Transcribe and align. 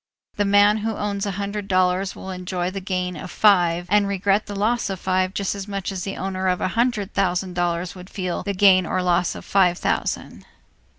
The 0.37 0.45
man 0.45 0.77
who 0.77 0.95
owns 0.95 1.27
a 1.27 1.31
hundred 1.37 1.67
dollars 1.67 2.15
will 2.15 2.31
enjoy 2.31 2.71
the 2.71 2.79
gain 2.81 3.15
of 3.15 3.29
five 3.29 3.85
and 3.87 4.07
regret 4.07 4.47
the 4.47 4.55
loss 4.55 4.89
of 4.89 4.99
five 4.99 5.31
just 5.35 5.53
as 5.53 5.67
much 5.67 5.91
as 5.91 6.03
the 6.05 6.17
owner 6.17 6.47
of 6.47 6.59
a 6.59 6.69
hundred 6.69 7.13
thousand 7.13 7.53
dollars 7.53 7.93
would 7.93 8.09
feel 8.09 8.41
the 8.41 8.55
gain 8.55 8.87
or 8.87 9.03
loss 9.03 9.35
of 9.35 9.45
five 9.45 9.77
thousand. 9.77 10.43